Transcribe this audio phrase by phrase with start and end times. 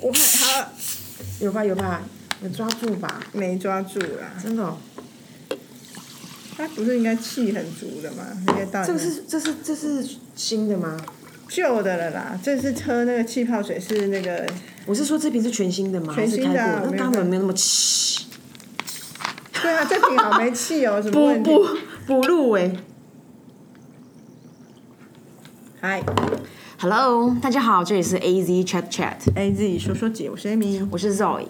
[0.00, 0.68] 我看他
[1.40, 2.02] 有吧有吧，
[2.42, 3.20] 有抓住吧？
[3.32, 4.78] 没抓住啦，真的、哦，
[6.56, 8.24] 他不是应该气很足的吗？
[8.48, 10.96] 应该到这个是这是这是新的吗？
[11.48, 14.46] 旧的了啦，这是喝那个气泡水是那个
[14.86, 16.14] 我是说这瓶是全新的吗？
[16.14, 18.26] 全新的没有没有那么气，
[19.62, 21.50] 对啊，这瓶好没气哦， 什么补问题？
[21.50, 21.66] 补
[22.06, 22.70] 补录哎。
[25.80, 26.02] 嗨
[26.80, 30.86] Hello，大家好，这里是 A Z Chat Chat，，A Z 说说姐，我是 Amy。
[30.92, 31.44] 我是 Zoe。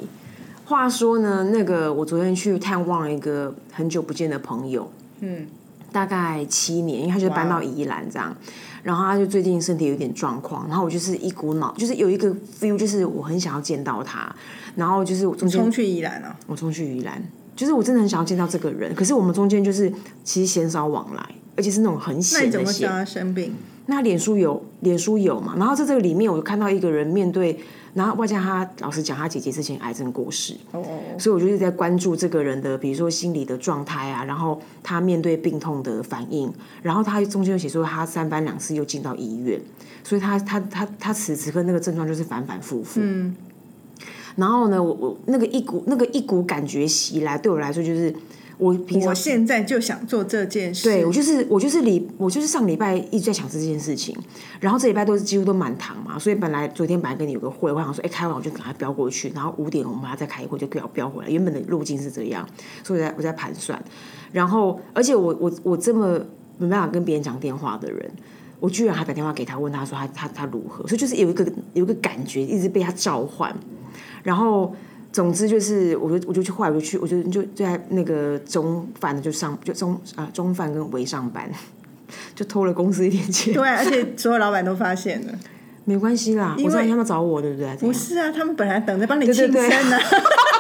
[0.65, 5.47] 话说呢，那个我昨天去探望一个很久不见的朋友，嗯，
[5.93, 8.35] 大概七年，因为他就搬到宜兰这样，
[8.83, 14.35] 然后他就最近身体有点状况，然后我就是一股脑，就是有一个 feel，就是我很想要见到他，
[14.77, 17.23] 然后就是我中间冲去宜兰啊，我冲去宜兰，
[17.55, 19.93] 就是我真的很想要见到这个人，可是我们中间就是
[20.25, 21.23] 其实鲜少往来，
[21.55, 22.51] 而且是那种很那你闲的闲。
[22.51, 23.53] 怎么知道他生病？
[23.91, 25.55] 那脸书有，脸书有嘛？
[25.57, 27.59] 然后在这个里面，我就看到一个人面对，
[27.95, 30.81] 然后外加他老实讲，他姐姐之前癌症过世，哦。
[30.81, 39.59] 哦哦，所以我就是在关注这个人的，比如说心理的状态啊，然后他面对病痛的反应，然后他中间又写说他三番两次又进到医院，
[40.05, 43.01] 所以他他他他此时此刻那个症状就是反反复复。
[43.03, 43.35] 嗯，
[44.37, 48.15] 然后呢，我我那个一股那个一股感觉袭来，对我来说就是
[48.59, 50.85] 我平常我现在就想做这件事。
[50.85, 54.17] 对我就是我就是礼我就是上礼拜一直在想这件事情，
[54.61, 62.47] 然后这礼拜都是几乎都满堂嘛，所以本来昨天本来跟你有个会，我想说哎开完我就赶快飙过去，然后五点我们还要再开一会就飙飙回来，原本的路径是这样，
[62.83, 63.83] 所以我在我在盘算，
[64.33, 66.21] 然后而且我我我这么
[66.59, 68.11] 没办法跟别人讲电话的人。
[68.61, 73.55] 我居然还打电话给他，问他说他他他如何，所以就是有一个有一个感觉一直被他召唤，
[74.25, 74.75] 然后
[75.19, 81.51] 总之就是，我就我就去，后来我就去，我就就就在那个中饭的就上就中啊中饭跟微上班，
[82.37, 85.33] 就偷了公司一点钱，对，而且所有老板都发现了。
[85.85, 87.75] 没关系啦，我知道他们找我，对不对？
[87.79, 90.21] 不是啊，他们本来等着帮你对庆对生呢，对对，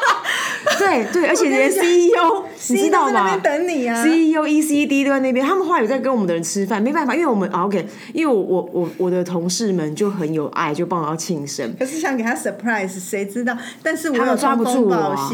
[1.29, 4.05] 而且连 CEO 你知道吗等你啊。
[4.05, 13.57] ？CEO、ECD 都在那边，他们后来有在跟我们的人吃饭，没办法，因为我们、啊 OK，因为我我我我的同事们就很有爱，就帮我要庆生，可是想给他 surprise，谁知道？
[13.83, 15.31] 但是我有抓不住我啊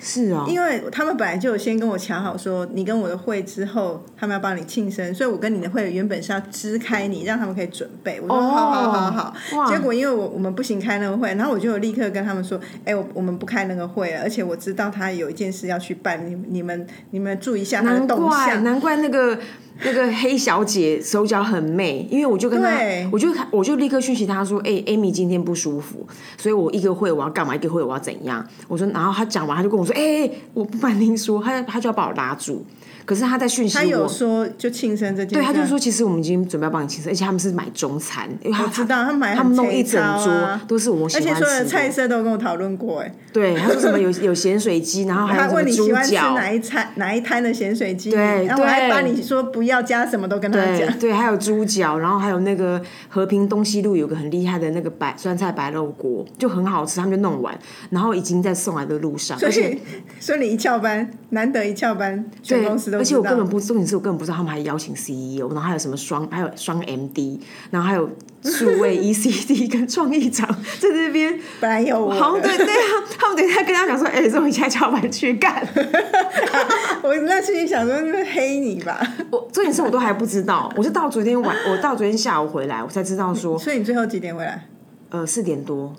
[0.00, 8.20] 是啊，因为他们本来就有先跟我抢好说，你跟我的会之后，他们要帮你庆生，所以我跟你的会原本是要支开你，让他们可以准备。
[8.20, 18.64] 我说哦好好好好哇结果因为我我们不行开那个会，然后我就有立刻跟他们说，哎、我我们不开那个会了，而且我知道他有一件事要去办，你你们你们注意一下他的动难怪向。
[18.64, 19.38] 难怪那个
[19.82, 22.68] 那个黑小姐手脚很媚，因为我就跟她，
[23.12, 26.06] 我就我就立刻讯息她说，哎、a m y 今天不舒服，
[26.36, 28.44] 所以我一个会我要干嘛，一个会我要怎样。
[28.66, 32.64] 我说，然后她讲完，她就跟我说，哎、我不瞒您说，她她就要把我拉住，
[33.08, 34.08] 可是他在讯息他有我。
[34.18, 41.46] 说就庆生这件事，对，他就说，其实我们已经准备要帮你庆生，而且他们是买中餐，因为他我知道他买他们弄一整桌啊都是我喜而且欢吃的。
[41.46, 50.78] 所有的菜色都跟我讨论过，哎，对，他说什么有有咸水鸡，然后还有他什么猪问你喜欢吃脚，哪一餐哪一摊的咸水鸡，对然后我还对把你说不要加什么都跟他讲。
[50.78, 57.56] 对对，还有猪脚，然后还有那个和平东西路有个很厉害的那个白酸菜白肉锅，就很好吃，他们就弄完，
[57.90, 59.78] 然后已经在送来的路上，所以，
[60.18, 67.38] 所以你一翘班，难得一翘班，全，公司都而且我根本不，重点是我根本不知道他们还邀请 CEO，然后还有什么双，还有双 MD，
[67.70, 68.08] 然后还有
[68.42, 70.48] 数位 ECD 跟创意长
[70.78, 71.38] 在这边。
[71.60, 75.66] 本来有我好像，对对啊，他们等一下跟他讲说，哎、欸，这我现在叫板去干。
[77.02, 84.66] 我那心里想说是黑你吧，我重点是我都还不知道，我是到昨天晚，我到昨天下午回来，我才知道说，所以你最后几点回来？
[85.10, 85.94] 呃，四点多，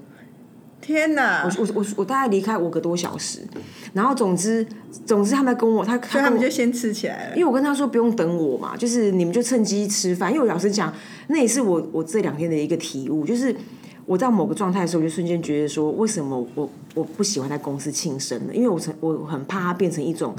[0.90, 1.44] 天哪！
[1.44, 3.42] 我我我我大概离开五个多小时，
[3.94, 4.66] 然后总之
[5.06, 7.36] 总之他们跟我他所以他们就先吃起来了。
[7.36, 10.32] 因为我跟他说不用等我嘛，就是你们就趁机吃饭。
[10.32, 10.92] 因为我老实讲，
[11.28, 13.56] 那也是我我这两天的一个体悟，就是
[14.08, 18.52] 我到某个状态的时候，我就瞬间觉得说，为什么我我不喜欢在公司庆生呢？
[18.52, 20.36] 因为我曾我很怕它变成一种，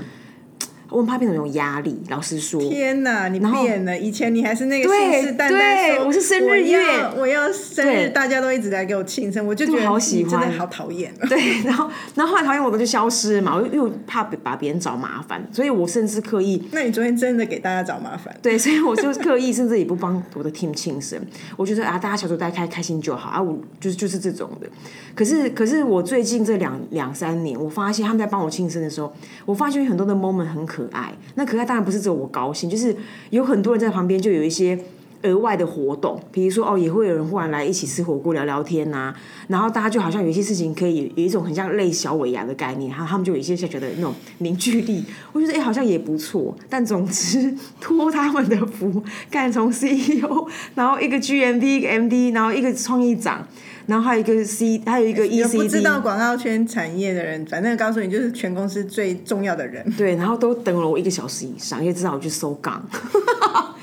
[0.91, 1.99] 我很怕变成一种压力。
[2.09, 3.99] 老实说，天哪，你后变了！
[3.99, 11.12] 以前你还是那个对信誓旦旦说，对我是生日我月要我要生日，大家都一直在给我庆生，我就觉得好喜欢真的好讨厌。
[11.28, 18.34] 对，然后然后后来讨厌我的就消失了嘛，我又又怕把别人找麻烦，所以我甚至刻意那你昨天真的给大家找麻烦？
[18.43, 21.21] 对，所以我就刻意甚至也不帮我的 team 庆生，
[21.57, 24.66] 我觉得啊，大家小组大家开开心就好啊，我就是就是这种的。
[25.15, 29.13] 可是可是我最近这两两三年，我发现他们在帮我庆生的时候，
[29.45, 31.12] 我发现有很多的 moment 很可可爱。
[31.34, 32.97] 那可爱当然不是只有我高兴，就是
[33.30, 34.78] 有很多人在旁边就有一些
[35.22, 39.15] 额外的活动，比如说哦，也会有人忽然来一起吃火锅聊聊天呐、
[39.48, 46.56] 然后大家就好像有一些事情可以有一种很像类小尾牙的概念，然后他们就有一些就觉得那种凝聚力，我觉得哎、好像也不错。
[46.71, 53.47] 但总之托他们的福，干从 CEO，然后一个 GMD，一个 MD，然后一个创意长，
[53.91, 59.84] 然后还有一个 C，还有一个有不知道广告圈产业的人，反正告诉你就是全公司最重要的人。
[59.98, 62.81] 对，然后都等了我一个小时以上，因为知道我去收杠。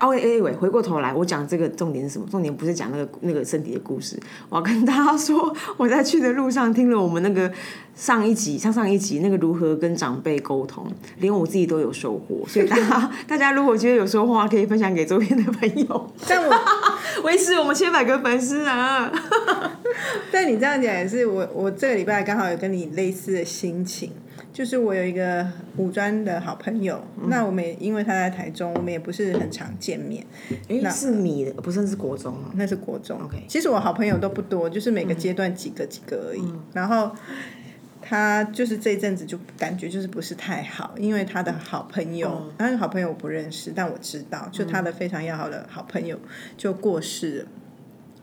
[0.00, 2.26] 哦，哎喂，回过头来，我讲这个重点是什么？
[2.30, 7.50] 重点不是讲那个那个身体的故事，我要跟大家说，我在去的路上听了我们那个
[7.94, 10.86] 上一集、上上一集那个如何跟长辈沟通，
[11.18, 12.46] 连我自己都有收获。
[12.48, 16.54] 所以大家 大家如果觉得有收获话，可以分享给周边的朋友，但我
[17.24, 19.12] 维持我们千百个粉丝啊！
[20.32, 24.10] 但你这样讲也是，我我这个礼拜刚好有跟你类似的心情，
[24.52, 25.46] 就是我有一个
[25.76, 30.24] 五专的好朋友，那我们也因为他在台中，我们也不是很常见面，
[30.68, 32.50] 哎，是你的，不是是国中啊？
[32.54, 33.20] 那是国中。
[33.20, 36.54] OK 其实我好朋友都不多，就是每个阶段几个几个而已。
[36.72, 37.10] 然后
[38.00, 46.18] 他就是这一阵子就感觉就是不是太好，因为他的好朋友，他的好朋友我不认识，但我知道，就他的非常要好的好朋友
[46.56, 47.46] 就过世了，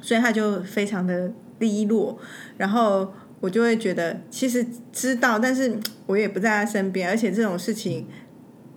[0.01, 2.17] 所以他就非常的低落，
[2.57, 3.11] 然后。
[3.41, 8.07] 我就会觉得，其实知道，但是我也不在他身边，而且这种事情，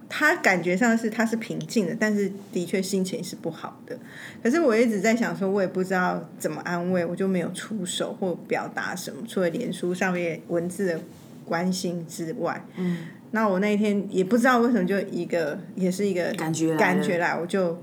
[0.09, 3.97] 他感觉上是他是平静的，但是的确心情是不好的。
[4.43, 11.01] 可是我一直在想说，我也不知道怎么安慰，我就没有出手或表达什么，除了脸书上面文字的
[11.45, 12.65] 关心之外。
[12.77, 12.99] 嗯，
[13.33, 17.83] 那我那一天也不知道为什么，就一个也是一个感觉感觉来，我就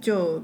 [0.00, 0.42] 就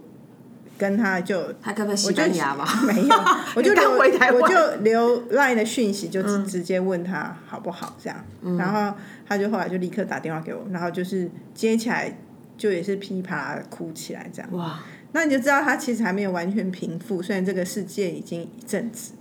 [0.78, 2.64] 跟他就他该不会西班牙吧？
[2.86, 3.16] 没有，
[3.56, 4.40] 我就留回台湾。
[4.40, 8.24] 我就留 line 的讯息，就直直接问他好不好这样，
[8.56, 8.96] 然后
[9.26, 12.16] 他就后来就立刻打电话给我，然后就是接起来
[12.56, 14.80] 就也是噼啪哭起来这样，哇，
[15.12, 19.12] 那你就知道他其实还没有完全平复，虽然这个世界已经一阵子，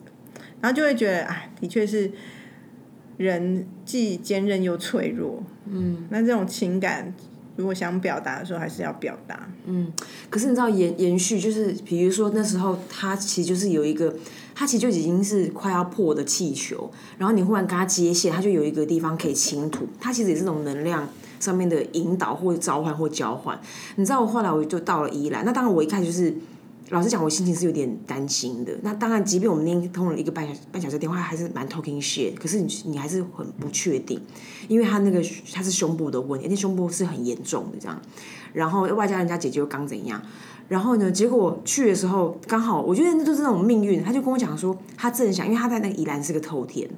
[0.61, 2.11] 然后就会觉得哎，的确是
[3.17, 7.13] 人既坚韧又脆弱，嗯，那这种情感
[7.57, 9.91] 如果想表达的时候，还是要表达，嗯
[10.29, 14.15] 可是你知道延延续，就是比如说那时候他其实就是有一个，
[14.55, 21.09] 他其实就已经是快要破的气球，然后你忽然跟他接线，他就有一个地方可以倾吐，它其实也是这种能量
[21.39, 23.59] 上面的引导或者召唤或交换。
[23.97, 26.33] 你知道我后来我就到了宜兰，那当然我一看就是。
[26.89, 28.71] 老实讲，我心情是有点担心的。
[28.81, 32.33] 那当然，即便我们那天通了一个半小半小时电话，还是蛮 talking shit。
[32.35, 34.21] 可是你你还是很不确定，
[34.67, 35.21] 因为他那个
[35.53, 38.01] 他是胸部的问题，那胸部是很严重的这样。
[38.53, 40.21] 然后外加人家姐姐又刚怎样，
[40.69, 44.01] 然后呢，结果去的时候刚好，我觉得那就是那种命运。
[44.01, 46.89] 他就跟我讲说，他正想，因为他在那个宜兰是个透天，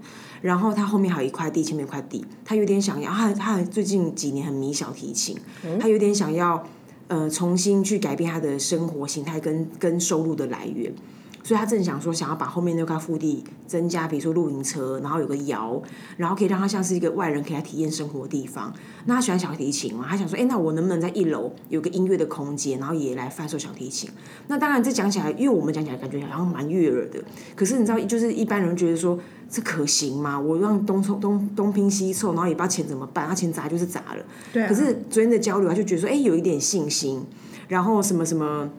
[0.42, 5.36] 然后他后面还有一块地，前面有一块地，他有点想要，他他最近几年很迷小提琴，
[5.80, 6.64] 他有点想要
[7.10, 10.94] 呃重新去改变他的生活形态跟跟收入的来源。
[11.42, 15.82] 所以他正想说，想要把后面那块腹地增加，比如说露营车，然后有个窑，
[16.18, 18.74] 然后可以让他像是一个外人可以来体验生活的地方。
[19.06, 20.06] 那他喜欢小提琴嘛？
[20.08, 24.10] 他想说，哎，那我能不能在一楼有个音乐的空间，然后也来贩售小提琴？
[24.48, 27.24] 那当然，这讲起来，因为我们讲起来感觉好像蛮悦耳的。
[27.56, 29.18] 可是你知道，就是一般人觉得说，
[29.50, 30.40] 这可行吗？
[30.40, 34.24] 我让东凑东东拼西凑，然后也不知道钱怎么办，他钱砸就是砸了。
[34.52, 34.68] 对、啊。
[34.68, 37.26] 可是昨天的交流，他就觉得说，哎，有一点信心，
[37.70, 38.70] 然后什么什么。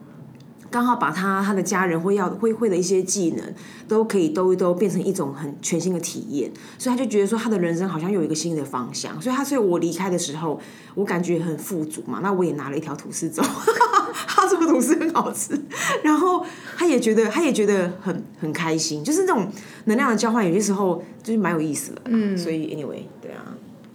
[0.70, 3.54] 刚好把他他的家人会要会会的一些技能
[3.88, 10.60] 都可以兜一兜，变成一种很全新的体验，所以他就觉得说他的人生好像有一个新的方向，所以他所以我离开的时候，
[10.94, 13.42] 我感觉很富足嘛，那我也拿了一条吐司走，
[14.28, 15.60] 他做的吐司很好吃，
[16.04, 16.46] 然后
[16.76, 19.50] 他也觉得他也觉得很很开心，就是那种
[19.86, 23.42] 能量的交换，有些时候就是蛮有意思的，嗯，所以 anyway 对啊，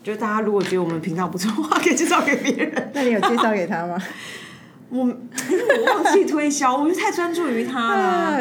[0.03, 2.91] 就是大家如果觉得我们频道不错的话，可以介绍给别人。
[2.93, 3.97] 那你有介绍给他吗？
[4.89, 8.01] 我 我忘记推销，我就太专注于他了。
[8.01, 8.39] 啊，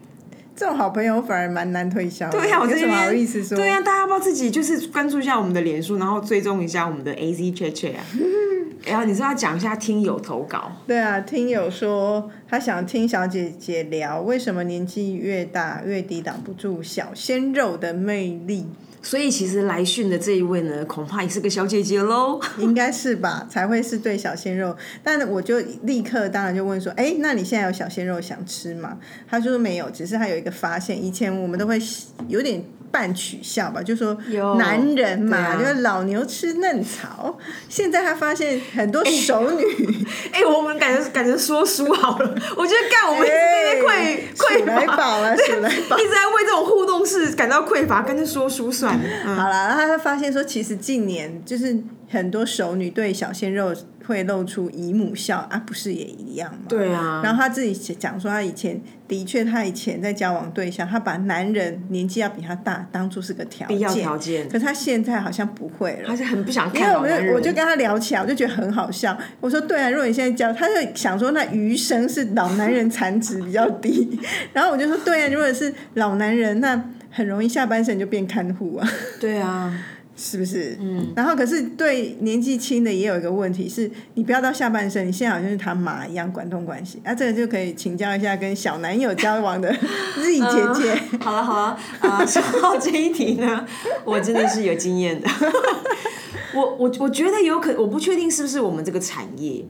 [0.56, 2.38] 这种好朋友反而蛮难推销的。
[2.38, 3.56] 对呀、我这有什么好意思说？
[3.56, 8.04] 对呀、大家要不要自己就是关注一下我们的脸书，然后追踪一下我们的 A Z 雀雀啊？
[8.86, 18.66] 然后你说要讲一下听友投稿，对啊，听友说他想听小姐姐聊为什么年纪越大越抵挡不住小鲜肉的魅力，
[19.04, 22.40] 所以其实来讯的这一位呢，恐怕也是个小姐姐喽。
[22.58, 23.46] 应该是吧？
[23.48, 24.76] 才会是对小鲜肉。
[25.04, 28.98] 但我就立刻当然就问说，哎，那你现在有小鲜肉想吃吗？
[29.28, 31.78] 他说没有，只是他有一个发现，以前我们都会
[32.26, 32.64] 有点。
[32.94, 37.36] 半取笑吧，就说有男人嘛，啊就是老牛吃嫩草。
[37.68, 39.64] 现在他发现很多熟女，
[40.30, 45.98] 哎、我们感觉感觉说书好了，我觉得干我们一直在匮哎匮数来，宝啊，数来宝。
[45.98, 49.34] 一直在为这种互是感到匮乏，干脆说书算了。
[49.36, 51.76] 好了，然后他发现说，其实近年就是
[52.08, 53.74] 很多熟女对小鲜肉
[54.06, 56.66] 会露出姨母笑啊，不是也一样吗？
[56.68, 66.04] 对啊，然后他自己讲说，他以前的确，他以前在交往对象，他把男人年纪要比他大当做是个条必要件，条件，可是他现在好像不会了。
[66.06, 67.34] 他是很不想因为看老男人。
[67.34, 69.16] 我就我就跟他聊起来，我就觉得很好笑。
[69.40, 74.18] 我说对啊，如果你现在交，他就想说那余生是老男人残值比较低，
[74.52, 78.88] 然后我就说对啊，如果是老男人，那很容易下半身就变看护啊。
[79.20, 79.72] 对啊，
[80.16, 80.76] 是不是？
[80.80, 81.12] 嗯。
[81.16, 87.00] 然后可是对年纪轻的也有一个问题是，你不要到下半身，你现在好像是他妈一样管东管西。
[87.04, 89.68] 啊，这个就可以请教一下跟小男友交往的
[90.16, 91.18] Z 姐姐。
[91.20, 93.66] 好了好了啊， 说到这一题呢，
[94.04, 95.28] 我真的是有经验的。
[96.54, 99.64] 我我我觉得有可，我不确定是不是我们这个产业，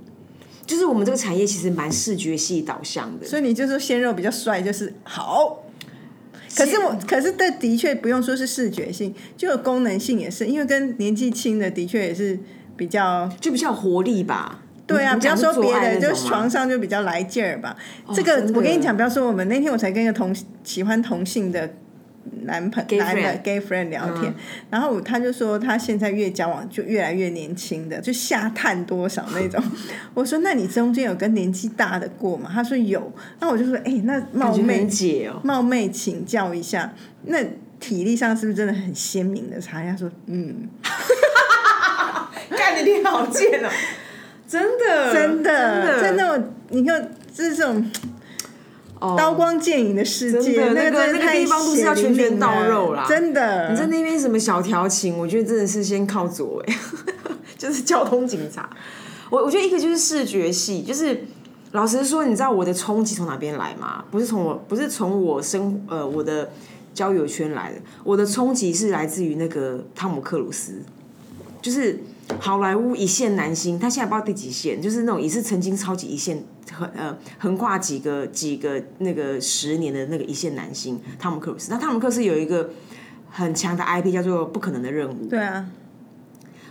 [0.67, 3.27] 就是我们这个产业其实蛮视觉系导向的。
[3.27, 5.64] 所以你就说鲜肉比较帅就是好。
[6.57, 12.39] 可是我，可是这的确不用说是视觉性，就有功能性也是，因为跟年纪轻的的确也是
[12.77, 14.61] 比较就比较活力吧。
[14.87, 17.75] 对啊，不要说别的，就是床上就比较来劲儿吧。
[18.15, 21.75] 这个我跟你讲，不要说我们那天我才跟一个同喜欢同性的
[22.43, 24.35] 男朋 Gay 男的 gay friend 聊天，
[24.71, 29.63] 然后他就说他现在越交往就越来越年轻的，就下探多少那种。
[30.15, 32.51] 我说那你中间有跟年纪大的过吗？
[32.53, 35.41] 他说有，那我就说哎、那冒昧姐哦。
[35.43, 36.93] 冒昧请教一下，
[37.25, 37.39] 那
[37.81, 39.83] 体力上是不是真的很鲜明的差？
[39.83, 40.69] 他说嗯。
[42.51, 43.69] 干你脸好贱哦！
[44.47, 47.03] 真的， 真的，在真那种你看，
[47.33, 47.91] 就是这种
[49.05, 53.71] 哦刀光剑影的世界，那个那个地方都是要拳拳到肉啦真的。
[53.71, 56.77] 你在那边什么小调情，我觉得真的是先靠左哎，
[57.59, 58.69] 就是交通警察。
[59.31, 61.25] 我我觉得一个就是视觉系，就是
[61.73, 64.05] 老实说，你知道我的冲击从哪边来吗？
[64.11, 66.51] 不是从我，不是从我生呃我的
[66.95, 70.83] 交友圈来的，我的冲击是来自于那个汤姆克鲁斯，
[71.61, 71.99] 就是
[72.41, 81.71] 好莱坞一线男星，他现在不知道第几线，就是那种也是曾经超级一线，横呃横跨几个几个那个十年的那个一线男星汤姆克鲁斯。
[81.71, 82.71] 那汤姆克鲁斯有一个
[83.31, 85.67] 很强的 IP 叫做《不可能的任务》，对啊，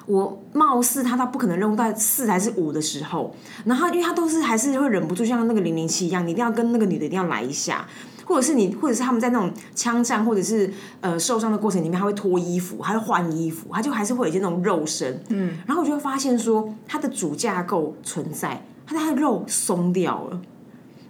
[0.05, 7.87] 我貌似他到不可能任务在四还是五的时候，然后因为他都是还是会忍不住像那个零零七一样，你一定要跟那个女的一定要来一下，
[8.25, 20.41] 或者是你，或者是他们在那种枪战或者是呃受伤的过程里面，他会脱衣服，他会换衣服，他就还是会有一些那种肉身，嗯，然后我就会发现说他的主架构存在，他的肉松掉了。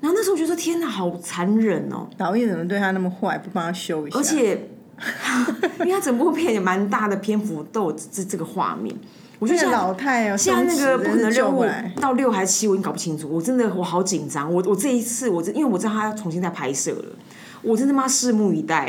[0.02, 2.06] 然后那时候我就说：“天哪，好残忍哦！
[2.18, 4.20] 导演怎么对他那么坏，不帮他修一下？
[4.20, 4.70] 而且，
[5.80, 8.94] 因为他整部片有蛮大的篇幅都有这这个画面，
[9.44, 11.66] 我就那个现在老太哦，现在那个不可能任务
[12.00, 13.28] 到六还是七，我已经搞不清楚。
[13.30, 17.06] 我真的我好紧张，我我这一次我真因为我知道他要重新再拍摄了，
[17.62, 18.88] 我真的妈拭目以待。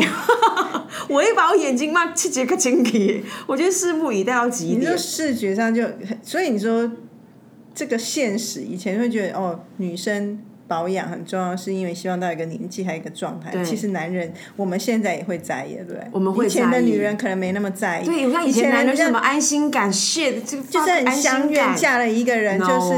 [1.11, 4.96] 我一把我眼睛妈去杰克清皮，我觉得拭目以待到极点你说。
[4.96, 6.88] 视觉上就很，所以你说
[7.75, 10.38] 这个现实，以前会觉得哦，女生。
[10.66, 13.52] 保养很重要，是因为希望到一个年纪还有一个状态。
[13.64, 16.00] 其实男人，我们现在也会在意，对不对？
[16.11, 18.04] 我们会以前的女人可能没那么在意。
[18.06, 22.94] 对，以以前男人什么安心感，shit，这个就是很安心相愿嫁了一个人，就是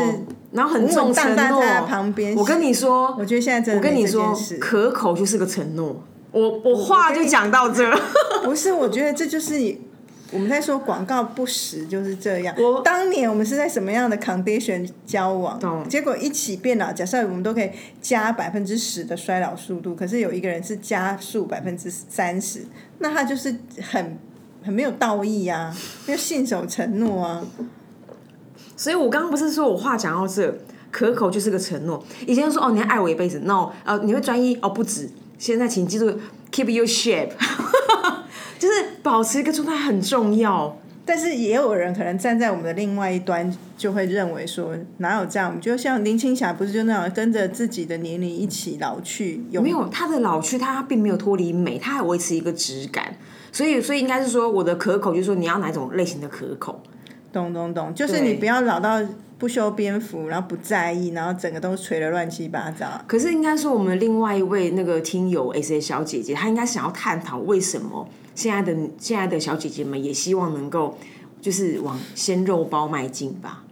[0.52, 6.02] 然后很重承诺在他旁边我跟你说，我觉得现在真的我跟你说，可口就是个承诺。
[6.32, 7.90] 我我话就讲到这。
[8.44, 9.80] 不是，我觉得这就是你
[10.32, 12.80] 我们在说广告不实就是这样我。
[12.82, 16.92] 当年我们是在什么样的 condition 交往懂，结果一起变老。
[16.92, 22.64] 假设我们都可以加百分之十的衰老速度，可是有一个人是加速百分之三十，
[22.98, 24.18] 那他就是很
[24.64, 25.74] 很没有道义啊，
[26.06, 27.44] 没有信守承诺啊。
[28.76, 30.58] 所以我刚刚不是说我话讲到这，
[30.90, 32.04] 可口就是个承诺。
[32.26, 35.08] 以前说哦，你要爱我一辈子，no，呃，你会专一哦，不止。
[35.38, 36.10] 现在请记住
[36.50, 37.30] ，keep your shape，
[38.58, 40.76] 就是保持一个状态很重要。
[41.08, 45.50] 但是也有人可能站在我们的另外一端，就会认为说，哪有这样？
[45.50, 49.44] 我们就像林青霞，不是就那样跟着自己的年龄一起老去？
[49.50, 53.14] 有没有她的老去，她并没有脱离美，她还维持一个质感。
[53.52, 56.82] 所以，所以应该是说，我的可口就是说，你要哪种类型的可口？
[57.32, 59.00] 懂懂懂，就是你不要老到
[59.38, 62.86] 不修边幅，然后不在意，然后整个都垂得乱七八糟。
[63.06, 70.96] 可是应该说，我们另外一位那个听友 S A 小姐姐，她应该想要探讨为什么现在的现在的小姐姐们也希望能够
[71.40, 73.64] 就是往鲜肉包迈进吧。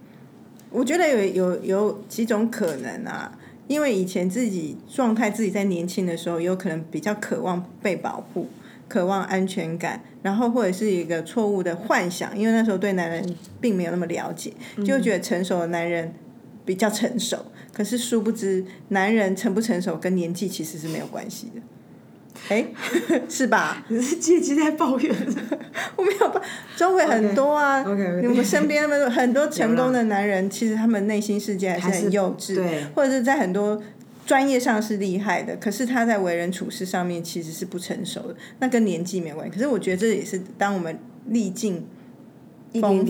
[0.71, 3.31] 我觉得有有有几种可能啊，
[3.67, 8.49] 因为以前自己状态，自己在年轻的时候，有可能比较渴望被保护，
[8.89, 14.51] 渴望安全感，然后或者是一个错误的幻想，因为那时候对男人并没有那么了解，
[14.85, 16.13] 就觉得成熟的男人
[16.65, 21.61] 比较成熟，可是殊不知男人成不成熟跟年纪其实是没有关系的。
[22.49, 22.65] 哎，
[23.29, 23.83] 是吧？
[23.89, 25.15] 你是借机在抱怨？
[25.95, 26.41] 我没有吧？
[26.75, 33.81] 周围很多啊我们身边的 很多成功的男人，其实他们内心世界还是很幼稚，对或者是在很多
[34.25, 39.53] 专业上是厉害的，可是他在为人处事上面其实是不成熟的，那跟年纪没有关系。
[39.53, 41.85] 可是我觉得这也是当我们历尽
[42.81, 43.05] 风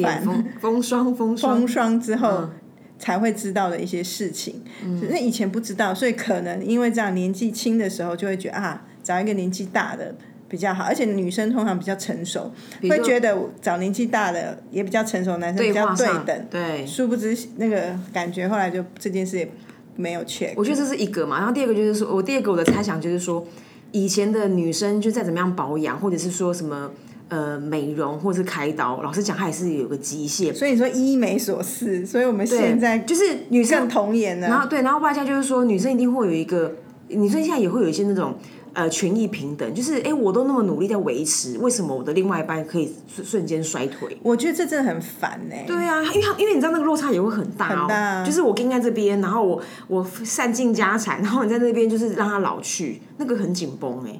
[0.62, 2.30] 风霜风霜风霜之后。
[2.42, 2.50] 嗯
[2.98, 4.64] 才会知道的一些事情，
[5.02, 10.14] 只是以前不知道，所以可能因为这样年纪轻的时候就会觉得啊，找一个年纪大的
[10.50, 16.86] 比较好，而且女生通常比较成熟，会觉得找年纪大的也比较成熟男生比较对等，对。
[16.88, 19.48] 殊不知那个感觉后来就这件事也
[19.96, 20.54] 没有 check。
[20.56, 23.46] 我觉得这是一个嘛，然后第二个就是说，我第二个我的猜想就是说，
[23.92, 26.92] 以前的女生就再怎么样保养，或者是说什么
[27.30, 30.54] 呃美容或者是开刀，老实讲，它也是有个极限。
[30.54, 34.48] 所以你说医美所事，所以我们现在就是女生更童颜了。
[34.48, 36.76] 然后对，然后外加就是说，女生一定会有一个，
[37.08, 38.36] 女生现在也会有一些那种
[38.76, 44.16] 呃权益平等，就是哎，我都那么努力在维持，为什么我的另外一半可以瞬瞬间衰退？
[44.22, 54.20] 我觉得这真的很烦呢、对啊，因为他因为你知道那个落差也会很大哦，很大啊就是我跟在这边，然后我我散尽家产，然后你在那边就是让他老去，那个很紧绷哎。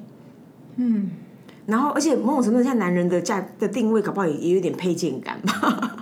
[0.76, 1.10] 嗯。
[1.66, 5.95] 然后，而且某种程度上，男人的价的定位，搞不好也也有点配件感吧。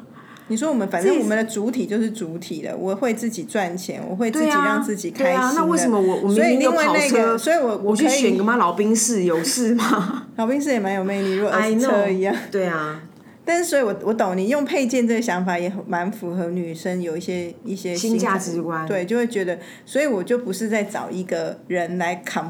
[0.48, 12.36] 你说我们反正我们的主体就是主体了，我会自己赚钱，我会自己让自己开心那为什么我我明所以明有跑车，个，所以我我去可以选个妈老兵士有事吗 老兵士也蛮有魅力，如果儿 I 子 know 车一样。
[12.50, 13.02] 对啊，
[13.42, 22.48] 但是，所以我我懂你用配件这个想法也很蛮符合女生有一些一些新价值观对，就会觉得，所以我就不是在找一个人来 com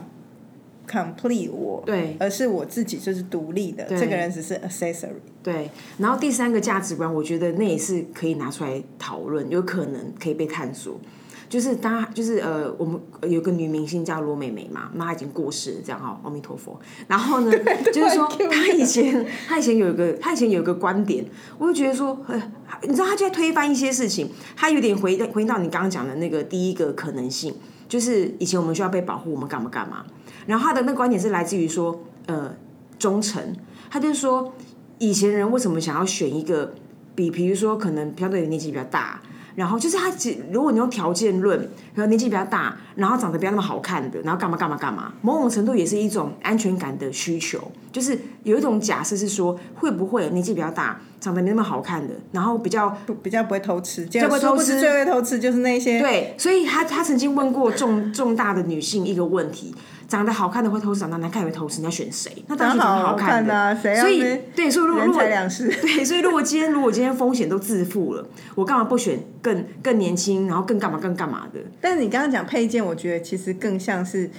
[0.90, 5.22] complete 我，对而是我自己就是独立的，这个人只是 accessory。
[5.44, 5.70] 对。
[5.98, 10.98] 然后第三个价值观，我觉得那也是可以拿出来讨论，有可能可以被探索。
[11.46, 16.80] 就是当然就是呃，我们有个女明星叫罗美美嘛，那她已经过世了，这样哈，阿弥陀佛。
[17.06, 17.52] 然后呢，
[17.92, 21.24] 就是说她以前她以前有一个她以前有一个观点，
[21.58, 22.42] 我就觉得说，呃，
[22.82, 27.54] 你知道她就在推翻一些事情，她有点回回到你刚刚讲的那个第一个可能性，
[27.88, 30.04] 就是以前我们需要被保护，我们干嘛干嘛。
[30.46, 32.52] 然后她的那个观点是来自于说，呃，
[32.98, 33.54] 忠诚。
[33.90, 34.52] 她就是说，
[34.98, 36.74] 以前人为什么想要选一个
[37.14, 39.20] 比，比如说可能相对年纪比较大。
[39.56, 41.56] 然后就是他，其如果你用条件论，
[41.94, 47.70] 然后年纪比较大，然后长得不要那么好看的，然后干嘛干嘛干嘛，某种程度也是一种安全感的需求。
[47.92, 59.72] 就是有一种假设是说，会不会年纪比较大，长得没那么好看的，然后比较不比较不会偷吃，较不会偷吃最会偷吃就是那些对，所以他他曾经问过重重大的女性一个问题：
[60.14, 62.30] 长得好看的会偷吃，长得难看也会偷吃，你要选谁？
[62.46, 65.68] 那当然是长得好看的啊，谁要所以那对，所以如果人如果财两失。
[65.68, 68.24] 对，所以如果今天如果今天风险都自负了，
[68.54, 71.58] 我干嘛不选更更年轻，然后更干嘛更干嘛的？
[71.80, 74.30] 但是你刚刚讲配件，我觉得其实更像是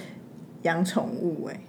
[0.62, 1.60] 养宠物哎、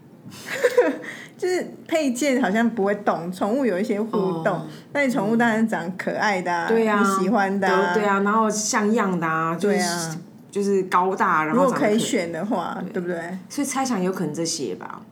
[1.37, 4.11] 就是配件好像不会动，宠物有一些互
[4.43, 4.47] 动。
[4.47, 10.17] 哦那你宠物当然长可爱的、啊，对啊，你喜欢的、对啊，然后像样的啊，就是、对啊
[10.57, 13.37] 就是高大，然后如果可以选的话，对不对？
[13.47, 15.05] 所以猜想有可能这些吧。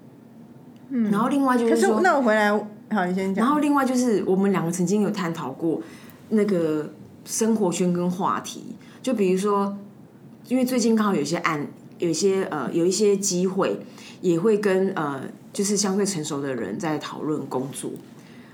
[0.90, 2.50] 嗯，然后另外就可是说，那我回来，
[2.90, 3.46] 好，你先讲。
[3.46, 5.80] 然后另外就是我们两个曾经有探讨过
[6.30, 6.92] 那个
[7.26, 9.78] 生活圈跟话题，就比如说，
[10.48, 11.68] 因为最近刚好有些案，
[12.00, 13.80] 有一些呃有一些机会，
[14.22, 15.22] 也会跟呃
[15.54, 17.92] 就是相对成熟的人在讨论工作。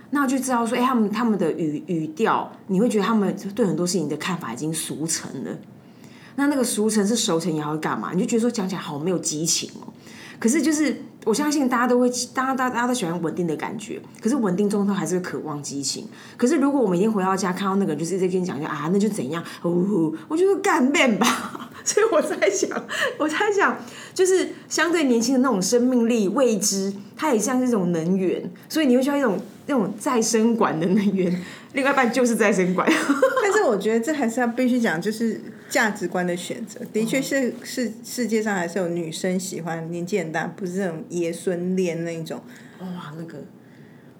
[0.10, 5.52] 那我就知道说，哎、他们他们的语语调，你会觉得他们对很多事情的看法已经俗成了。
[6.36, 8.12] 那那个俗成是熟成也好干嘛？
[8.14, 9.94] 你就觉得说讲起来好没有激情哦。
[10.40, 14.02] 可是就是我相信大家都会，大家大家大家都喜欢稳定的感觉。
[14.20, 16.08] 可是稳定中都还是渴望激情。
[16.36, 21.70] 可是如果我们一天回到家看到那个人就是一直跟你讲一下啊，那就怎样，呜、我就是干面吧。
[21.86, 22.70] 所以我在想，
[23.18, 23.78] 我在想，
[24.14, 31.40] 就是相对年轻的那种生命力、未知，它也像是一种能源，所以你会需要一种那种再生管的能源。
[31.74, 32.88] 另外一半就是再生管。
[33.44, 36.80] 但是我觉得这还是要必须讲，就是价值观的选择。
[36.92, 42.42] 的确是是世界上还是有女生喜欢年纪很大，不是那种爷孙恋那一种。
[42.80, 43.38] 哇，那个，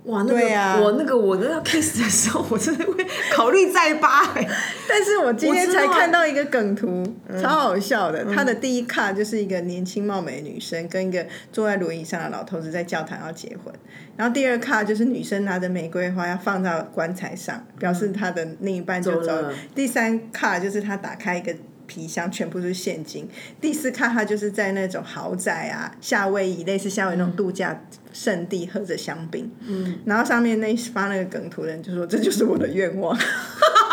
[0.06, 4.50] 哇，那个，我那个我那要 kiss 的时候，我真的会考虑再扒、欸。
[4.90, 7.04] 但是我今天才看到一个梗图，
[7.42, 8.26] 超好笑的。
[8.34, 13.74] 他的第一卡就是一个年轻貌美的女生跟一个坐在轮椅上的老头子在教堂要结婚，
[14.18, 19.26] 然后第二卡就是女生拿着玫瑰花要放到棺材上，表示她的另一半就走了。
[19.28, 21.56] 走了第三卡就是她打开一个。
[21.92, 23.28] 皮箱全部是现金。
[23.60, 33.14] 第四看他就是在那种豪宅啊，夏威夷类似夏威夷那种度假胜地喝着香槟，嗯，然后上面那发那个梗图的人就说这就是我的愿望，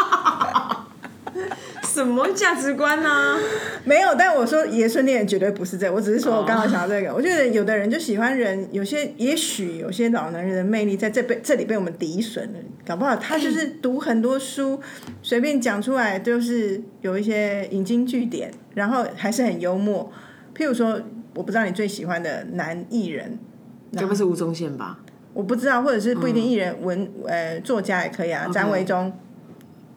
[1.99, 3.37] 什什么价值观呢？
[3.85, 7.13] 没有，但我说爷孙恋绝对不是这，我只是说我刚好想到这个。
[7.13, 14.81] 我觉得有的人就喜欢人，有些也许有些老男人的魅力在这被这里被我们抵损了，搞不好他就是读很多书，
[15.23, 20.13] 随便讲出来就是有一些引经据典，然后还是很幽默。
[20.57, 21.01] 譬如说，
[21.35, 23.39] 我不知道你最喜欢的男艺人，
[23.97, 25.01] 该不是吴宗宪吧？
[25.35, 29.13] 我不知道，或者是不一定艺人文呃作家也可以啊，张维忠。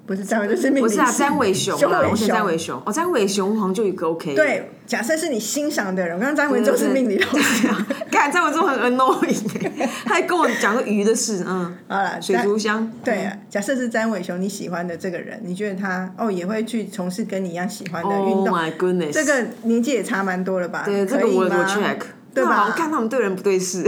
[0.06, 2.82] 不是张伟，就是命不是啊，张伟雄啊， 我选张伟雄。
[2.86, 4.36] 哦，张伟雄好像就一个 OK。
[4.36, 7.68] 对，假设是你欣赏的人，我刚刚张伟忠是命理老师，
[8.12, 9.42] 看张 伟忠很 annoying，
[10.04, 12.92] 他还跟我讲个鱼的事，嗯，好了，水族箱。
[13.04, 20.84] 对，假设是张伟雄，你喜欢的这个人，你觉得他哦也会去从事跟你一样喜欢的运动？Oh my goodness，这个年纪也差蛮多了吧？
[20.86, 22.00] 对，这个我我 check，
[22.34, 22.66] 对吧？
[22.68, 23.86] 我看他们对人不对事。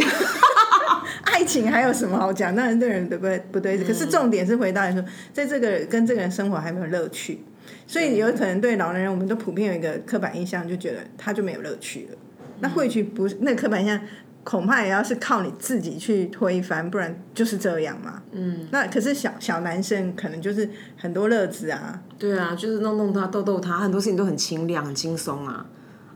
[1.24, 2.54] 爱情还有什么好讲？
[2.54, 3.40] 那人对人对不对？
[3.52, 3.78] 不对。
[3.84, 7.40] 可是重点是回到来说，在这个跟这个人生活还没有乐趣，
[7.88, 12.18] 所以有可能对老年人，我们都普遍有一个刻板印象，就觉得他就没有乐趣了。
[12.60, 14.00] 那或许不是那刻板印象，
[14.44, 18.22] 恐怕也要是靠你自己去推翻，不然就是这样嘛。
[18.34, 18.68] 嗯。
[18.72, 22.02] 那可是小小男生可能就是很多乐子啊。
[22.20, 25.66] 对啊，就是弄弄他，逗逗他，很多事情都很清亮、很轻松啊。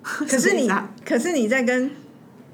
[0.01, 0.69] 可是你，
[1.05, 1.89] 可是你在跟。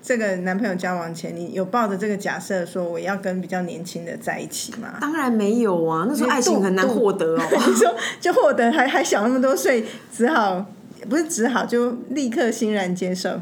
[0.03, 4.97] 这个男朋友交往前，你有抱着这个假设说我要跟比较年轻的在一起吗？
[4.99, 7.41] 当然没有啊，那时候爱情很难获得哦。
[7.49, 10.65] 你说就获得还还小那么多岁，只好
[11.09, 13.39] 不是只好就立刻欣然接受。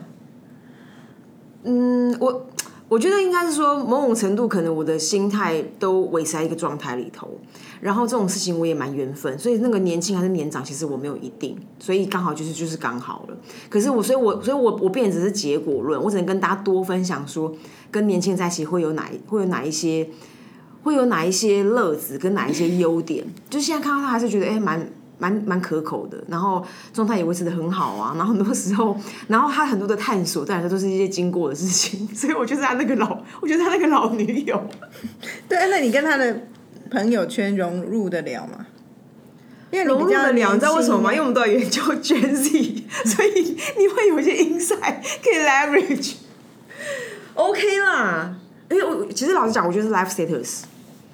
[1.63, 2.47] 嗯，我。
[2.91, 7.39] 我觉得应该是说，某种程度可能我的心态都围在一个状态里头，
[7.79, 13.37] 然后这种事情我也蛮缘分，所以那个年轻还是年长，其实我没有一定，所以刚好就是就是刚好了。
[13.69, 17.55] 可是我，所以我所以我我变只是结果论，我只能跟大家多分享说，
[17.89, 20.09] 跟年轻人在一起会有哪会有哪一些
[20.83, 24.91] 会有哪一些乐子跟哪一些优点，就现在看到他还是觉得哎蛮。
[25.21, 28.15] 蛮蛮可口的，然后状态也维持的很好啊。
[28.17, 32.07] 然后很多时候，然后他很多的探索，当然都是一些经过的事情。
[32.15, 34.59] 所以我觉得他那个老，我觉得他那个老女友，
[35.47, 36.47] 对，那你跟他的
[36.89, 38.65] 朋友圈融入得了吗？
[39.69, 41.13] 因为融入得了，你知道为什么吗？
[41.13, 46.15] 因为我们都在研究 Gen Z，所以 你会有一些 insight 可以 leverage。
[47.35, 48.35] OK 啦，
[48.69, 50.63] 因为我其实老实讲，我觉得是 life status。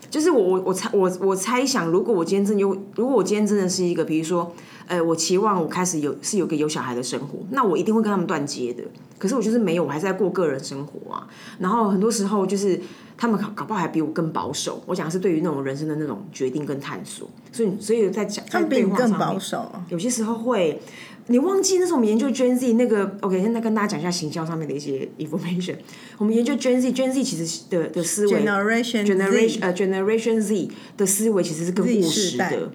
[0.09, 4.53] 就是我我我猜我我猜想，如果我今天真有，如果我今天真的是一个，比如说，
[4.87, 8.83] 呃，我期望我开始有是有个有小孩的生活，那我一定会跟他们断接的。
[9.17, 11.27] 可是我就是没有，我还是在过个人生活啊。
[11.59, 12.79] 然后很多时候就是
[13.17, 14.81] 他们搞搞不好还比我更保守。
[14.85, 17.27] 我讲的是对于那种人生的那种决定跟探索。
[17.51, 20.81] 所以所以在讲他们比你更保守，有些时候会。
[21.29, 25.75] 你忘记那时候我们研究 Gen Z 那个，OK，现在跟大家讲一下形象上面的一些 information。
[26.17, 32.71] 我们研究 Gen Z，Gen Z 其实的的思维，Generation 呃 Generation Z 的思维其实是更务实的，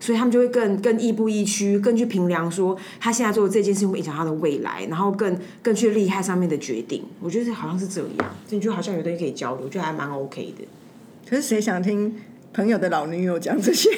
[0.00, 7.04] 所以他们就会更更亦步亦趋，更去评量说他现在做的这件事情会影响他的未来，然后更更去厉害上面的决定。
[7.20, 10.66] 我觉得好像是这样，你就好像有东西可以交流，我觉得还蛮 OK 的。
[11.30, 12.16] 可是谁想听
[12.52, 13.88] 朋友的老女友讲这些？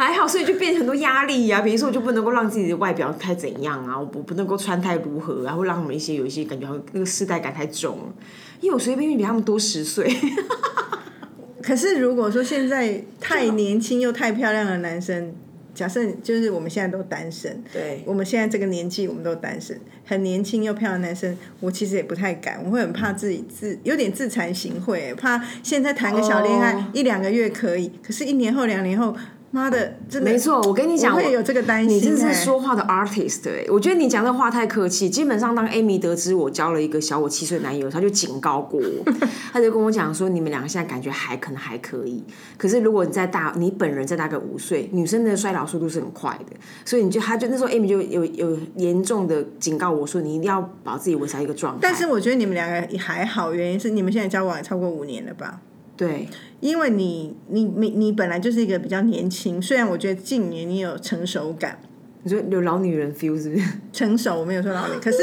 [0.00, 1.60] 还好，所以就变成很多压力呀。
[1.60, 7.98] 比如说，我就不能够让自己的外表太怎样啊，我不不能够穿太如何，然后让他们一些有一些感觉，那个世代感太重。
[8.62, 10.10] 因为我随便便比他们多十岁。
[11.62, 15.34] 可是如果说现在太年轻又太漂亮的男生，
[15.74, 29.14] 假设就是我们现在都单身，对，我们现在这个年纪我们都单身，很年轻又漂亮的男生，我其实也不太敢，我会很怕自己自有点自惭形秽，怕现在谈个小恋爱一两个月可以，可是一年后两年后。
[29.52, 31.96] 妈的，真的没错，我跟你讲，会有这个担心。
[31.96, 35.10] 你真是说话的 artist 哎，我觉得你讲这话太客气。
[35.10, 39.12] 基本上，当 Amy 得知我交了一个小我七岁男友，他就警告过我，
[39.52, 42.22] 他就跟我讲说，你们两个现在感觉还可能还可以，
[42.56, 51.80] 可是如果你再大，你本人再大个五岁，女生的衰老速度是很快的，所以你就他就那时候 Amy 就有有严重的警告我说，你一定要把自己维持一个状态。
[51.82, 55.60] 但是我觉得你们两个还好，原因是你们现在交往也超过五年了吧？
[55.96, 56.26] 对，
[56.60, 61.78] 因为你你你你本来就是一个比较年轻，虽然我觉得近年你有成熟感，
[62.22, 63.64] 你说有老女人 feel 是不是？
[63.92, 65.18] 成熟我没有说老女， 可是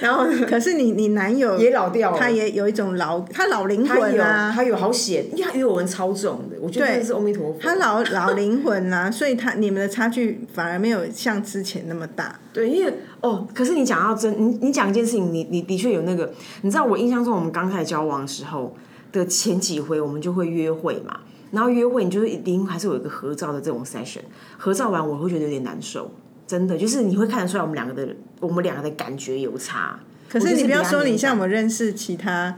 [0.00, 12.38] 然后可是你你男友也老掉了，他也有一种老他老灵魂啊，他有好险，因为他有人超重的，我觉得是阿弥陀佛，他老老灵魂啊， 所以他你们的差距反而没有像之前那么大。
[12.52, 18.72] 对，因为哦，可是你讲到真，你你讲一件事情，你你的确有那个，你知道我印象中我们刚开始交往的时候。
[19.12, 21.20] 的前几回我们就会约会嘛，
[21.50, 24.20] 然后约会你就是一定还是有一个合照的这种 session，
[24.56, 26.12] 合照完我会觉得有点难受，
[26.46, 30.00] 真的就是你会看得出来我们两个的我们两个的感觉有差。
[30.28, 32.56] 可是你不要说你像我们认识其他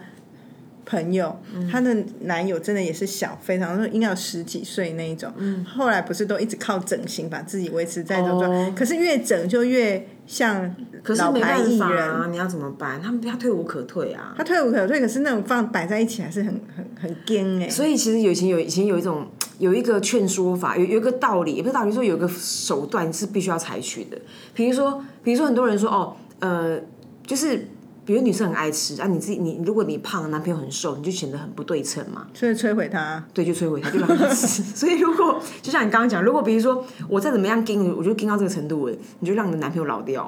[0.84, 5.32] 朋友，她的男友真的也是小，非常应该有十几岁那一种。
[5.64, 11.94] 后来不是都一直靠整形把自己维持在这种状态，可是越整就越像可是老牌没办法。
[11.94, 13.00] 啊，你要怎么办？
[13.00, 14.35] 他们他退无可退啊。
[14.37, 19.26] 他退无可退，可是那种放摆在一起还是很很很惊哎、所以其实有以前有以前有一种
[19.58, 24.16] 有一个劝说法，有有一个道理，也不是道理，说有一个手段是必须要采取的。
[24.54, 26.80] 比如说，比如说很多人说哦，呃，
[27.26, 27.68] 就是
[28.04, 32.26] 比如女生很爱吃啊，你自己你如果你胖，男朋友很瘦，你就显得很不对称嘛。
[32.34, 33.24] 所以摧毁他。
[33.32, 34.62] 对，就摧毁他，就让他吃。
[34.74, 40.26] 所以如果就像你刚刚讲，如果比如说我再怎么样盯，我就盯到这个程度了，你就让你的男朋友老掉。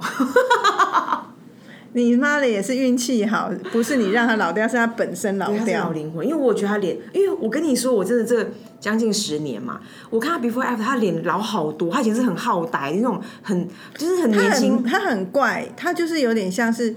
[1.96, 5.90] 你妈的也是运气好，不是你让他老掉，是他本身老掉。
[5.90, 16.94] 灵魂，因为我觉得他脸，因为我跟你说，我真的这将近十年嘛，我看他 before after，他脸老好多，他以前是很好呆那种，很就是很年轻，他很怪，他就是有点像是。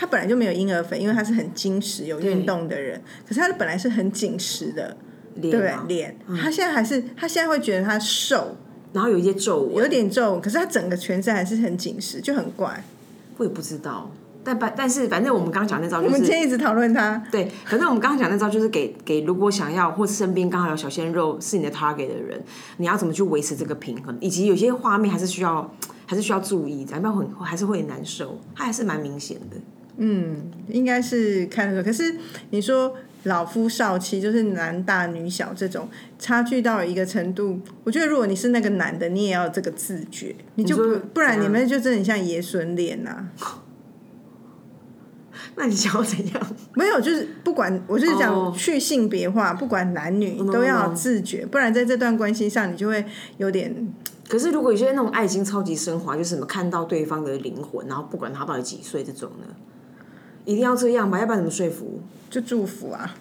[0.00, 2.98] 他本来就没有婴儿肥，因为他是很精实、有运动的人。
[3.28, 4.96] 可是他本来是很紧实的，
[5.34, 6.16] 对不对脸？
[6.26, 8.56] 脸，他现在还是，他现在会觉得他瘦，
[8.94, 12.82] 然后有一些皱纹，有点皱，可是他整个全身还是很紧实，就很怪。
[13.36, 14.10] 我也不知道。
[14.42, 22.42] 但反但是反正我们刚刚讲那招我就是们今天一直讨论他，对，反正我们刚刚讲那招就是给给如果想要或身边刚好有小鲜肉是你的 target 的人，
[22.78, 25.70] 你要怎么去维持这个平衡，以及有些画面还是需要
[26.06, 29.58] 还是需要注意，咱们很还是会难受，他还是蛮明显的。
[30.68, 31.86] 应该是看得出。
[31.86, 32.16] 可是
[32.50, 43.26] 你说老夫少妻，就是男大女小这种差距到了一个程度，我觉得如果你是那个男的，你也要有这个自觉，你就你不不然你们就真的很像爷孙恋呐、
[45.56, 46.56] 那你想要怎样？
[46.74, 53.04] 没有，就是不管，我就是讲哦去性别化，不管男女都要有自觉，不然在这段关系上，你就会
[53.36, 53.92] 有点
[54.28, 59.54] 可是如果有些那种爱情超级升华，就是什么看到对方的灵魂，然后不管他到底几岁这种呢，
[60.44, 61.18] 一定要这样吧？
[61.18, 62.00] 要不然怎么说服？
[62.28, 63.14] 就祝福啊。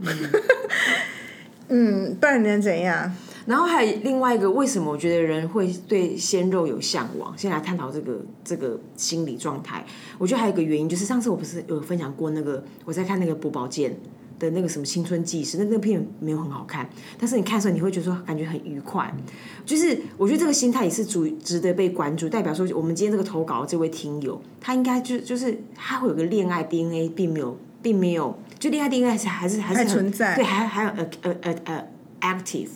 [1.68, 3.10] 嗯，不然你能怎样？
[3.46, 7.36] 然后还有另外一个，为什么我觉得人会对鲜肉有向往？
[7.36, 9.84] 先来探讨这个这个心理状态。
[10.18, 13.94] 我觉得还有一个原因，就是上次我不是有分享过那个我在看那个朴宝剑
[14.44, 19.12] 的那个什么青春纪实，那那个片没有很好看，但是你看的时候你会觉得说感觉很愉快。
[19.64, 31.88] 就是我觉得这个心态也是足值得被关注，代表说我们今天这个投稿的这位听友，他应该就就是他会有个恋爱 DNA，并没有并没有就恋爱 DNA 还是还是还存在对，还还有呃呃呃呃
[32.20, 32.68] active。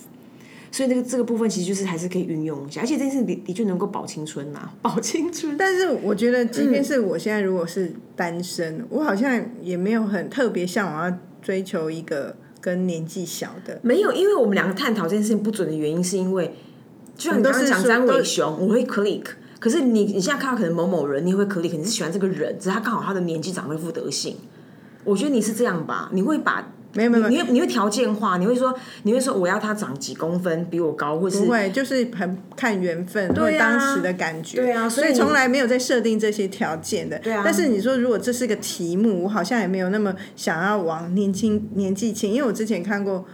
[0.71, 5.57] 所以那个这个部分其实就是还是可以运用一下，而且这件事的的确能够保青春呐、保青春。
[5.57, 13.79] 但是我觉得，即便是我现在如果是单身，我好像也没有很特别向往要追求一个跟年纪小的。
[13.83, 16.55] 没有，因为我们两个探讨这件事情不准的原因，是因为
[17.17, 19.25] 就像你刚刚讲张伟雄，我会 click，
[19.59, 24.37] 可是你你现在看到可能某某人，你也会 click，你是喜欢这个人，只是他刚好他的年纪长得副德性。
[25.05, 34.57] 我觉得你是这样吧，你会把没有没有，你会你会条件化，你会说你会说我要他长几公分比我高，或是不会，就是很看缘分或对啊当时的感觉。
[34.57, 37.19] 对啊所以所以从来没有在设定这些条件的。
[37.19, 43.25] 对啊但是你说如果这是个题目，我好像也没有那么想要往年轻年纪轻，因为我之前看过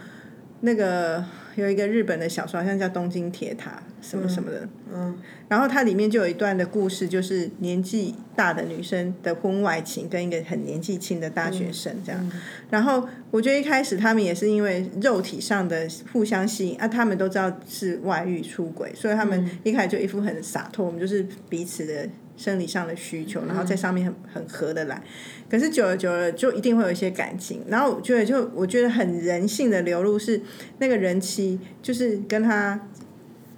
[0.60, 1.24] 那个
[1.56, 4.68] 有一个日本的小说，好像叫《东京铁塔》什么什么的。
[4.92, 5.16] 嗯。
[5.48, 12.32] 然后它里面就有一段的故事，就是年纪大的女生的婚外情跟一个很年纪轻的大学生这样。
[12.70, 25.02] 然后我觉得一开始他们也是因为肉体上的互相吸引啊，他们都知道是外遇出轨，所以他们一开始就一副很洒脱，我们就是彼此的生理上的需求，然后在上面很很合得来。
[25.50, 27.62] 可是久了久了，就一定会有一些感情。
[27.68, 30.40] 然后我觉得就我觉得很人性的流露是
[30.78, 32.88] 那个人妻，就是跟他。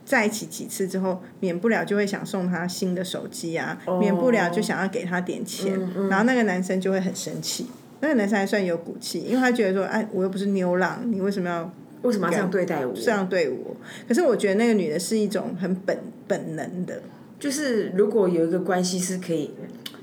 [0.05, 5.77] 在一起几次之后，免不了就会想送他新的手机啊，免不了就想要给他点钱，
[6.09, 7.67] 然后那个男生就会很生气。
[7.99, 12.95] 那个男生还算有骨气，因为他觉得说，哎，我又不是牛郎，你为什么要为什么要这样对待我？
[12.95, 13.77] 这样对我？
[14.07, 17.03] 可是我觉得那个女的是一种很本本能的，
[17.38, 19.51] 就是如果有一个关系是可以，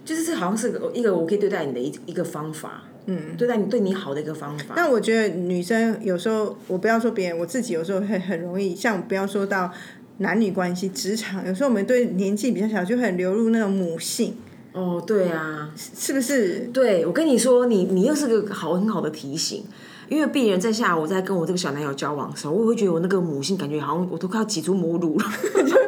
[0.06, 4.74] 就是这好像是个一个我可以对待你的一一个方法，嗯，对待你对你好的一个方法。
[4.76, 9.72] 但我觉得女生有时候，我不要说别人，我自己有时候会很容易，像不要说到
[10.18, 14.36] 男女关系、职场，有时候我们对年纪比较小就很流入那种母性，
[14.74, 16.70] 哦，对啊，是不是？
[16.72, 19.64] 对我跟你说，你你又是个好很好的提醒。
[20.10, 25.26] 因为病人在下午在跟我这个小男友交往的时候，我会觉得我那个母性感觉好像我都快要挤出母乳了，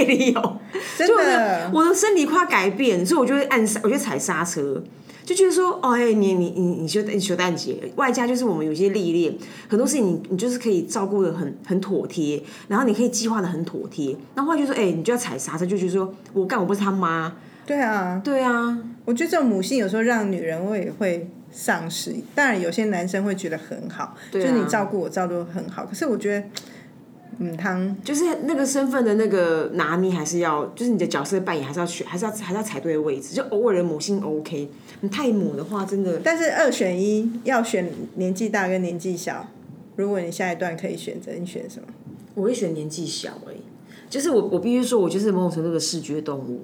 [0.00, 0.58] 就爱睡里哦，
[0.96, 4.82] 真就的，我的身体快要改变，所以我就会按刹，我就踩刹车，
[5.24, 9.34] 就觉得说，哦，哎、你你你你休你休蛋节，外加就是我们有些历练，
[9.68, 17.32] 很多事情你你就是可以照顾的很很妥帖，然后你可以计划的很妥帖，那后来就说，哎、你就要踩刹车，就觉得说我干我不是他妈，
[17.66, 22.14] 对啊，对啊，我觉得这种母性有时候让女人会会丧失。
[22.34, 25.84] 当然，有些男生会觉得很好，就是你照顾我照顾很好。
[25.84, 26.46] 可是我觉得，
[27.42, 33.34] 嗯，汤就是那个身份的那个拿捏，还是要，就是你的角色扮演还是要选，还是要还是要踩对位置。
[33.34, 34.68] 就偶尔的母性 OK，
[35.00, 36.20] 你太母的话，真的。
[36.22, 39.48] 但是二选一，要选年纪大跟年纪小。
[39.96, 41.88] 如果你下一段可以选择，你选什么？
[42.34, 43.54] 我会选年纪小哎，
[44.10, 46.60] 就是我我必须说，我就是某种程度的视觉动物。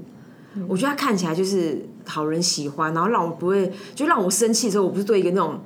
[0.69, 5.59] 我觉得他看起来就是讨人喜欢，然后让我不会，就让我生气的时候，我不是对一个那种。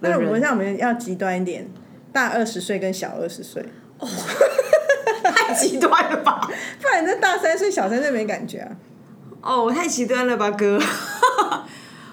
[0.00, 1.68] 那我们像我们要极端一点，
[2.12, 3.64] 大二十岁跟小二十岁，
[4.00, 4.08] 哦，
[5.34, 6.50] 太极端了吧？
[6.80, 8.76] 不然这大三岁、小三岁没感觉啊。
[9.42, 10.78] 哦，太极端了吧，哥。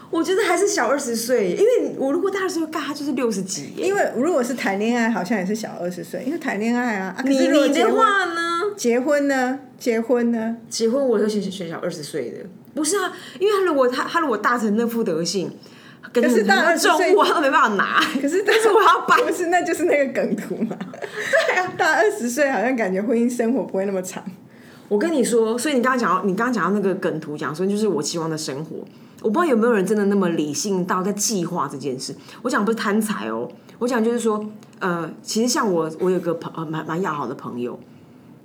[0.09, 3.73] 我觉得还是小二十岁，因为我如果大二十岁，他就是六十几。
[3.75, 7.13] 因为如果是谈恋爱，好像也是小二十岁，因为谈恋爱啊。
[7.25, 8.61] 你你的话呢？
[8.77, 9.59] 结婚呢？
[9.77, 10.55] 结婚呢？
[10.69, 12.37] 结婚我就选选小二十岁的，
[12.73, 13.11] 不是啊？
[13.37, 15.51] 因为他如果他他如果大成那副德性，
[16.13, 17.99] 可是大二十岁我都没办法拿。
[18.21, 20.75] 可是 但是我要不是那就是那个梗图嘛？
[21.47, 24.23] 对啊，大二十岁好像感觉婚姻生活不会那么长。
[24.89, 28.77] 我跟你说，所以你刚刚讲到你刚刚讲到那个梗图，讲说就是我期望的生活。
[29.21, 32.15] 我不知道有没有人真的那么理性到在计划这件事。
[32.43, 34.45] 我讲不是贪财哦，我讲就是说，
[34.79, 37.77] 呃，其实像我，我有个朋呃蛮蛮要好的朋友，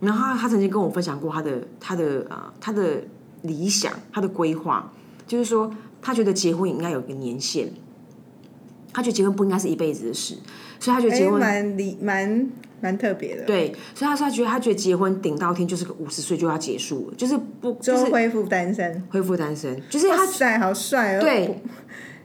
[0.01, 3.03] 然后他他曾经跟我分享过他的他的呃他的
[3.43, 4.91] 理想，他的规划，
[5.27, 5.71] 就是说
[6.03, 7.69] 他觉得结婚应该有一个年限，
[8.93, 10.35] 他觉得结婚不应该是一辈子的事，
[10.79, 12.51] 所以他觉得结婚蛮理蛮。
[12.83, 21.63] 蛮特别的，对，所以他说他觉得他觉得结婚顶到天就是个五十岁就要结束了，就是不就是恢复单身，恢复单身，就是他帅好帅哦，对，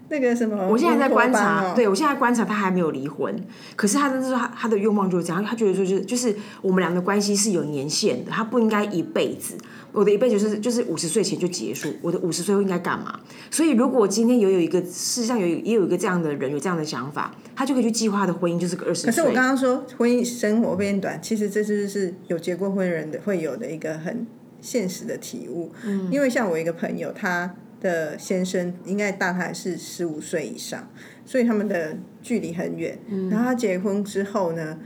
[0.10, 3.36] 那个什么，我现在在观察，对我现在观察他还没有离婚，
[3.76, 9.56] 可是他真的说他他的愿望就是这样，他觉得说就是就是我们俩的关系是有年限的，他不应该一辈子。
[9.94, 11.92] 我的一辈子就是就是五十岁前就结束。
[12.02, 13.20] 我的五十岁应该干嘛？
[13.50, 19.10] 所以如果今天有有一个世上有也有一个这样的人有这样的想法，他就可以去计划的婚姻就是个二十岁。
[19.10, 24.28] 可是我刚刚说婚姻生活变短，其实这就是有结过婚人的会有的一个很
[24.62, 25.72] 现实的体悟。
[25.84, 30.88] 嗯，因为像我一个朋友，他的先生应该大概是十五岁以上，
[31.26, 32.98] 所以他们的距离很远。
[33.08, 34.78] 嗯，然后他结婚之后呢，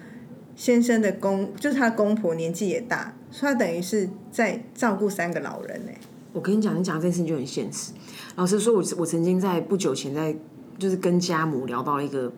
[0.55, 3.15] 先生的公就是他公婆年纪也大。
[3.33, 5.91] 所以他等于是在照顾三个老人呢。
[6.33, 7.93] 我跟你讲，你讲这件事情就很现实。
[8.35, 10.35] 老实说，我我曾经在不久前在
[10.77, 12.29] 就是跟家母聊到一个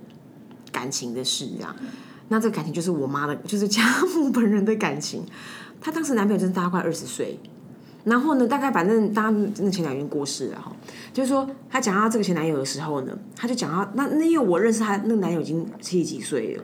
[0.72, 1.76] 感情的事这样。
[2.30, 3.82] 那这个感情就是我妈的，就是家
[4.16, 5.26] 母本人的感情。
[5.82, 7.39] 她当时男朋友真是大概快二十岁，
[8.04, 10.72] 然后呢，大概反正大家那前男友过世了哈。
[11.13, 16.63] 就是说，他讲到这个前男友的时候呢，他就讲到那那因为我认识他那个男友已经七十几岁了，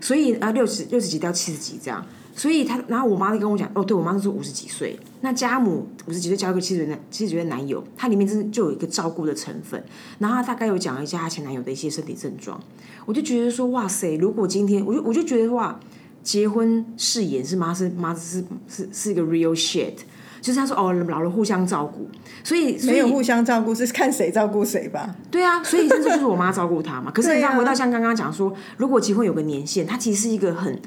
[0.00, 2.04] 所以啊六十六十几到七十几这样。
[2.34, 9.82] 所以他，然后我妈就跟我讲，哦，对我妈是说五十几岁，那家母五十几岁交一个七十岁男七十几岁男友，他里面真的就有一个照顾的成分。
[10.20, 12.62] 然后他大概有讲一下他前男友的一些身体症状，
[13.06, 15.80] 我就觉得说，哇塞，如果今天，我就我就觉得哇，
[16.22, 19.94] 结婚誓言是妈是妈是是是一个 real shit，
[20.40, 22.08] 就是他说哦，老了互相照顾，
[22.42, 25.14] 所以没有互相照顾是看谁照顾谁吧？
[25.30, 27.10] 对啊，所以这就是我妈 照顾他嘛。
[27.10, 30.78] 可是你看回到像刚刚讲说，如果结婚有个年限，它其实是一个很。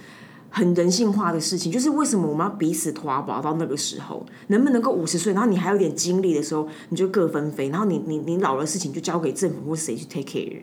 [0.54, 10.62] 很人性化的事情，就是为什么我们要彼此拖保到那个时候，能不能够五十岁，然后你还有点精力的时候，你就各分飞，然后你你你老了事情就交给政府或谁去 take care。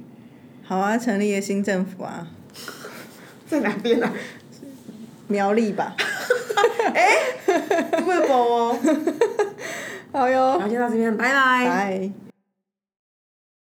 [0.63, 2.29] 好啊，成立一个新政府啊，
[3.49, 4.13] 在哪边啊？
[5.27, 5.97] 苗栗吧。
[6.95, 7.17] 哎，
[8.03, 8.79] 会播哦。
[10.13, 10.57] 好哟。
[10.61, 11.65] 那，先到这边，拜拜。
[11.67, 12.28] 拜。